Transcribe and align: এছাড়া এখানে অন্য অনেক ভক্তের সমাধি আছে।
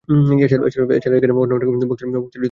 এছাড়া 0.97 1.15
এখানে 1.17 1.33
অন্য 1.35 1.51
অনেক 1.57 1.87
ভক্তের 1.89 2.03
সমাধি 2.03 2.17
আছে। 2.21 2.39